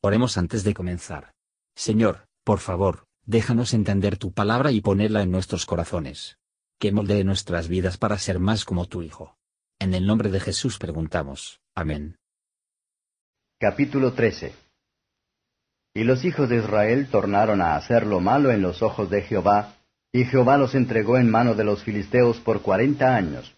[0.00, 1.32] Oremos antes de comenzar.
[1.74, 6.38] Señor, por favor, déjanos entender tu palabra y ponerla en nuestros corazones.
[6.78, 9.36] Que moldee nuestras vidas para ser más como tu Hijo.
[9.80, 11.60] En el nombre de Jesús preguntamos.
[11.74, 12.16] Amén.
[13.58, 14.52] Capítulo 13
[15.94, 19.74] Y los hijos de Israel tornaron a hacer lo malo en los ojos de Jehová,
[20.12, 23.52] y Jehová los entregó en mano de los filisteos por cuarenta años.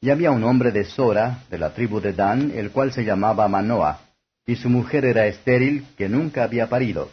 [0.00, 3.46] Y había un hombre de Sora, de la tribu de Dan, el cual se llamaba
[3.46, 4.05] Manoah,
[4.46, 7.10] y su mujer era estéril, que nunca había parido.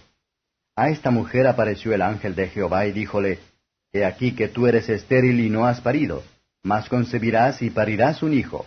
[0.76, 3.40] A esta mujer apareció el ángel de Jehová y díjole,
[3.92, 6.24] He aquí que tú eres estéril y no has parido,
[6.64, 8.66] mas concebirás y parirás un hijo.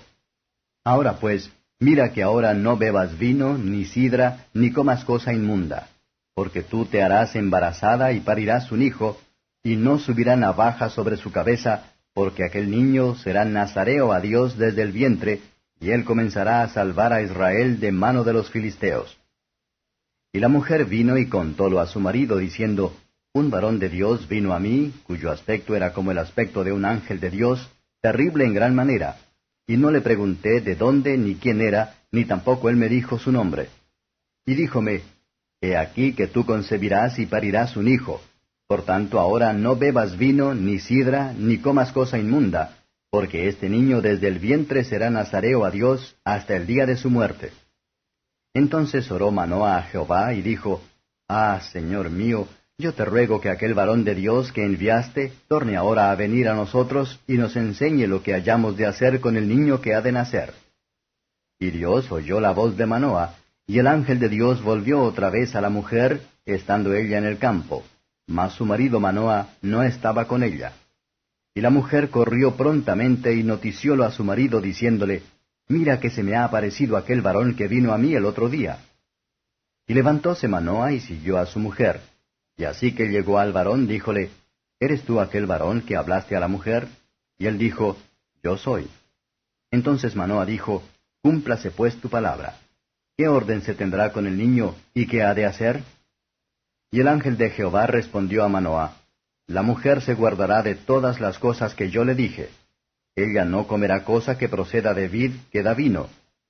[0.84, 5.88] Ahora pues, mira que ahora no bebas vino, ni sidra, ni comas cosa inmunda,
[6.35, 9.21] porque tú te harás embarazada y parirás un hijo,
[9.65, 14.83] y no subirá navaja sobre su cabeza, porque aquel niño será nazareo a Dios desde
[14.83, 15.41] el vientre,
[15.80, 19.19] y él comenzará a salvar a Israel de mano de los filisteos.
[20.32, 22.96] Y la mujer vino y contólo a su marido, diciendo,
[23.32, 26.85] Un varón de Dios vino a mí, cuyo aspecto era como el aspecto de un
[26.85, 29.16] ángel de Dios, terrible en gran manera,
[29.66, 33.32] y no le pregunté de dónde ni quién era, ni tampoco él me dijo su
[33.32, 33.69] nombre.
[34.45, 35.02] Y díjome,
[35.60, 38.21] He aquí que tú concebirás y parirás un hijo,
[38.66, 42.76] por tanto ahora no bebas vino, ni sidra, ni comas cosa inmunda,
[43.17, 47.09] porque este niño desde el vientre será nazareo a Dios hasta el día de su
[47.09, 47.51] muerte.
[48.53, 50.83] Entonces oró Manoah a Jehová y dijo,
[51.27, 56.11] Ah, Señor mío, yo te ruego que aquel varón de Dios que enviaste torne ahora
[56.11, 59.81] a venir a nosotros y nos enseñe lo que hayamos de hacer con el niño
[59.81, 60.53] que ha de nacer.
[61.59, 63.35] Y Dios oyó la voz de Manoah,
[63.67, 67.39] y el ángel de Dios volvió otra vez a la mujer, estando ella en el
[67.39, 67.83] campo,
[68.27, 70.75] mas su marido Manoah no estaba con ella.
[71.56, 75.22] Y la mujer corrió prontamente y noticiólo a su marido diciéndole,
[75.69, 78.81] Mira que se me ha aparecido aquel varón que vino a mí el otro día.
[79.87, 82.03] Y levantóse Manoa y siguió a su mujer.
[82.58, 84.28] Y así que llegó al varón, díjole,
[84.78, 86.88] ¿Eres tú aquel varón que hablaste a la mujer?
[87.38, 87.97] Y él dijo,
[88.42, 88.91] Yo soy.
[89.70, 90.82] Entonces Manoa dijo,
[91.22, 92.58] Cúmplase pues tu palabra.
[93.16, 95.82] ¿Qué orden se tendrá con el niño y qué ha de hacer?
[96.91, 99.06] Y el ángel de Jehová respondió a Manoah,
[99.46, 102.50] la mujer se guardará de todas las cosas que yo le dije.
[103.14, 106.08] Ella no comerá cosa que proceda de vid que da vino,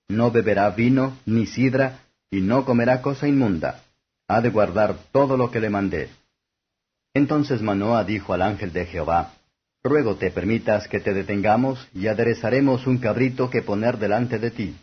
[0.08, 3.82] no beberá vino ni sidra, y no comerá cosa inmunda.
[4.28, 6.08] Ha de guardar todo lo que le mandé.
[7.14, 9.32] Entonces Manoah dijo al ángel de Jehová,
[9.84, 14.76] Ruego te permitas que te detengamos y aderezaremos un cabrito que poner delante de ti.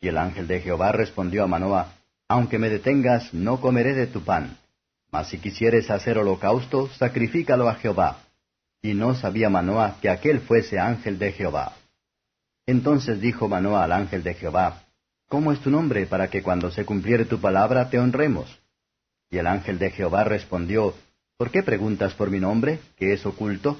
[0.00, 1.92] Y el ángel de Jehová respondió a Manoah,
[2.28, 4.56] Aunque me detengas, no comeré de tu pan.
[5.12, 8.16] Mas si quisieres hacer holocausto, sacrifícalo a Jehová.
[8.80, 11.74] Y no sabía Manoah que aquel fuese ángel de Jehová.
[12.66, 14.84] Entonces dijo Manoah al ángel de Jehová,
[15.28, 18.58] ¿Cómo es tu nombre para que cuando se cumpliere tu palabra te honremos?
[19.30, 20.94] Y el ángel de Jehová respondió,
[21.36, 23.78] ¿Por qué preguntas por mi nombre, que es oculto?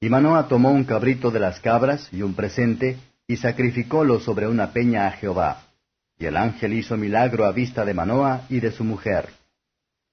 [0.00, 4.72] Y Manoah tomó un cabrito de las cabras y un presente, y sacrificólo sobre una
[4.72, 5.62] peña a Jehová.
[6.18, 9.39] Y el ángel hizo milagro a vista de Manoah y de su mujer.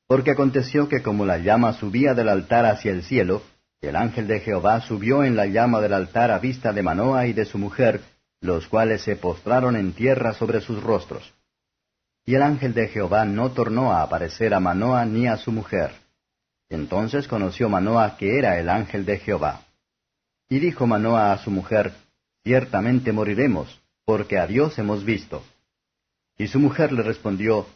[0.08, 3.44] Porque aconteció que como la llama subía del altar hacia el cielo,
[3.82, 7.34] el ángel de Jehová subió en la llama del altar a vista de Manoah y
[7.34, 8.02] de su mujer,
[8.42, 11.34] los cuales se postraron en tierra sobre sus rostros.
[12.26, 15.92] Y el ángel de Jehová no tornó a aparecer a Manoah ni a su mujer.
[16.70, 19.62] Entonces conoció Manoah que era el ángel de Jehová.
[20.50, 21.94] Y dijo Manoah a su mujer,
[22.44, 25.44] Ciertamente moriremos, porque a Dios hemos visto.
[26.38, 27.68] Y su mujer le respondió,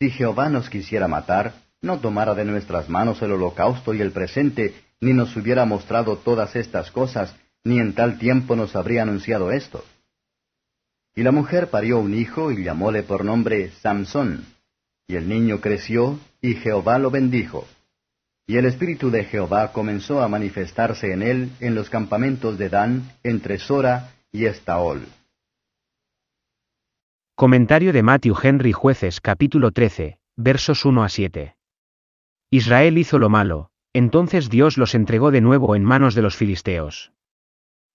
[0.00, 4.74] si Jehová nos quisiera matar, no tomara de nuestras manos el holocausto y el presente,
[5.00, 9.84] ni nos hubiera mostrado todas estas cosas, ni en tal tiempo nos habría anunciado esto.
[11.16, 14.44] Y la mujer parió un hijo y llamóle por nombre Samsón.
[15.08, 17.66] Y el niño creció, y Jehová lo bendijo.
[18.46, 23.10] Y el espíritu de Jehová comenzó a manifestarse en él en los campamentos de Dan,
[23.24, 25.06] entre Sora y Estaol.
[27.38, 31.56] Comentario de Matthew Henry Jueces capítulo 13, versos 1 a 7.
[32.50, 37.12] Israel hizo lo malo, entonces Dios los entregó de nuevo en manos de los filisteos.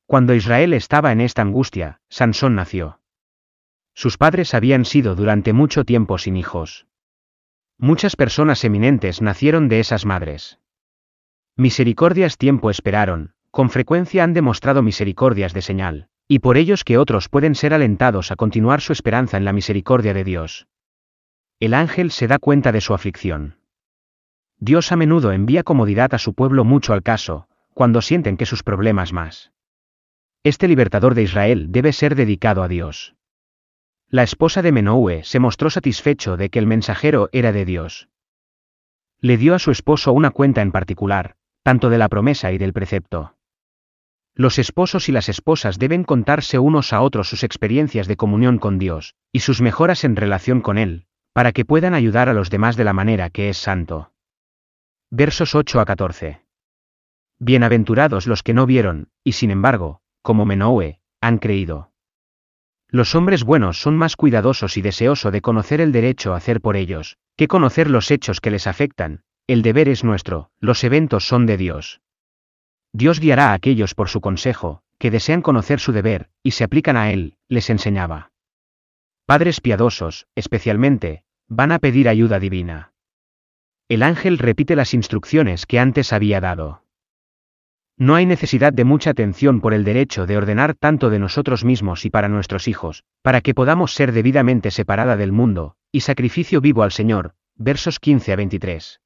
[0.06, 3.02] Cuando Israel estaba en esta angustia, Sansón nació.
[3.94, 6.88] Sus padres habían sido durante mucho tiempo sin hijos.
[7.78, 10.60] Muchas personas eminentes nacieron de esas madres.
[11.58, 17.30] Misericordias tiempo esperaron, con frecuencia han demostrado misericordias de señal y por ellos que otros
[17.30, 20.68] pueden ser alentados a continuar su esperanza en la misericordia de Dios.
[21.60, 23.58] El ángel se da cuenta de su aflicción.
[24.58, 28.64] Dios a menudo envía comodidad a su pueblo mucho al caso, cuando sienten que sus
[28.64, 29.52] problemas más.
[30.44, 33.16] Este libertador de Israel debe ser dedicado a Dios.
[34.10, 38.10] La esposa de Menoue se mostró satisfecho de que el mensajero era de Dios.
[39.20, 42.74] Le dio a su esposo una cuenta en particular, tanto de la promesa y del
[42.74, 43.36] precepto.
[44.36, 48.80] Los esposos y las esposas deben contarse unos a otros sus experiencias de comunión con
[48.80, 52.76] Dios, y sus mejoras en relación con Él, para que puedan ayudar a los demás
[52.76, 54.12] de la manera que es santo.
[55.12, 56.42] Versos 8 a 14.
[57.38, 61.92] Bienaventurados los que no vieron, y sin embargo, como Menoue, han creído.
[62.90, 66.76] Los hombres buenos son más cuidadosos y deseosos de conocer el derecho a hacer por
[66.76, 71.46] ellos, que conocer los hechos que les afectan, el deber es nuestro, los eventos son
[71.46, 72.03] de Dios.
[72.94, 76.96] Dios guiará a aquellos por su consejo, que desean conocer su deber, y se aplican
[76.96, 78.32] a él, les enseñaba.
[79.26, 82.94] Padres piadosos, especialmente, van a pedir ayuda divina.
[83.90, 86.84] El ángel repite las instrucciones que antes había dado.
[87.98, 92.06] No hay necesidad de mucha atención por el derecho de ordenar tanto de nosotros mismos
[92.06, 96.84] y para nuestros hijos, para que podamos ser debidamente separada del mundo, y sacrificio vivo
[96.84, 97.34] al Señor.
[97.56, 99.02] Versos 15 a 23.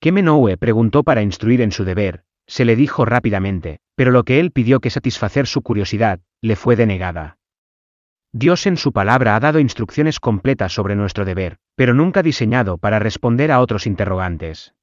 [0.00, 4.40] ¿Qué Menoue preguntó para instruir en su deber, se le dijo rápidamente, pero lo que
[4.40, 7.38] él pidió que satisfacer su curiosidad, le fue denegada.
[8.32, 12.98] Dios en su palabra ha dado instrucciones completas sobre nuestro deber, pero nunca diseñado para
[12.98, 14.74] responder a otros interrogantes.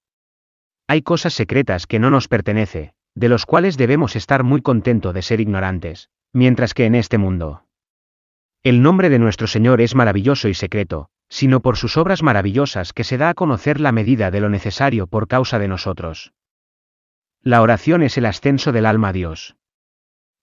[0.88, 5.22] Hay cosas secretas que no nos pertenece, de los cuales debemos estar muy contentos de
[5.22, 7.66] ser ignorantes, mientras que en este mundo.
[8.64, 13.04] El nombre de nuestro Señor es maravilloso y secreto, sino por sus obras maravillosas que
[13.04, 16.32] se da a conocer la medida de lo necesario por causa de nosotros.
[17.44, 19.56] La oración es el ascenso del alma a Dios.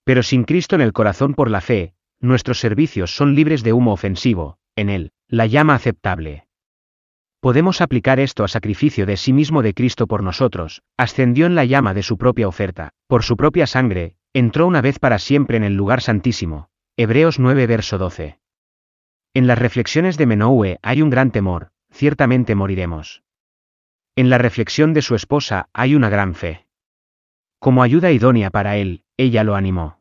[0.05, 3.93] Pero sin Cristo en el corazón por la fe, nuestros servicios son libres de humo
[3.93, 6.46] ofensivo, en él, la llama aceptable.
[7.41, 11.67] Podemos aplicar esto a sacrificio de sí mismo de Cristo por nosotros, ascendió en la
[11.67, 15.64] llama de su propia oferta, por su propia sangre, entró una vez para siempre en
[15.64, 16.70] el lugar santísimo.
[16.97, 18.38] Hebreos 9 verso 12.
[19.35, 23.23] En las reflexiones de Menoue hay un gran temor, ciertamente moriremos.
[24.17, 26.63] En la reflexión de su esposa hay una gran fe.
[27.64, 29.99] Como ayuda idónea para él, ella lo animó.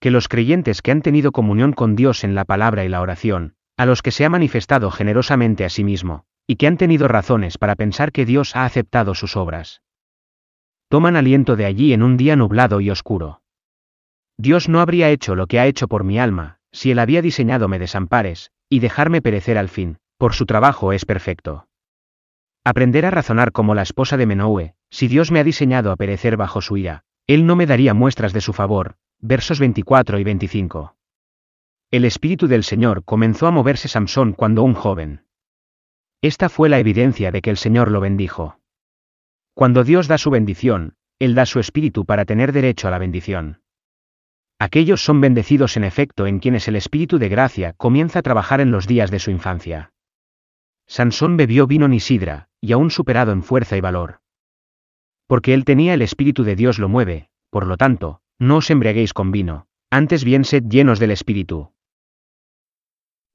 [0.00, 3.54] Que los creyentes que han tenido comunión con Dios en la palabra y la oración,
[3.78, 7.56] a los que se ha manifestado generosamente a sí mismo, y que han tenido razones
[7.56, 9.80] para pensar que Dios ha aceptado sus obras.
[10.90, 13.40] Toman aliento de allí en un día nublado y oscuro.
[14.36, 17.68] Dios no habría hecho lo que ha hecho por mi alma, si él había diseñado
[17.68, 21.66] me desampares, y dejarme perecer al fin, por su trabajo es perfecto.
[22.62, 26.36] Aprender a razonar como la esposa de Menoue, si Dios me ha diseñado a perecer
[26.36, 28.96] bajo su ira, Él no me daría muestras de su favor.
[29.20, 30.96] Versos 24 y 25.
[31.90, 35.24] El Espíritu del Señor comenzó a moverse Samson cuando un joven.
[36.22, 38.60] Esta fue la evidencia de que el Señor lo bendijo.
[39.54, 43.60] Cuando Dios da su bendición, Él da su Espíritu para tener derecho a la bendición.
[44.60, 48.70] Aquellos son bendecidos en efecto en quienes el Espíritu de gracia comienza a trabajar en
[48.70, 49.92] los días de su infancia.
[50.86, 54.20] Sansón bebió vino ni sidra, y aún superado en fuerza y valor.
[55.28, 59.12] Porque él tenía el Espíritu de Dios lo mueve, por lo tanto, no os embriaguéis
[59.12, 61.72] con vino, antes bien sed llenos del Espíritu.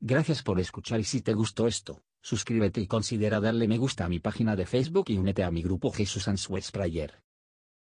[0.02, 4.10] Gracias por escuchar y si te gustó esto, suscríbete y considera darle me gusta a
[4.10, 7.23] mi página de Facebook y únete a mi grupo Jesús Answers Prayer.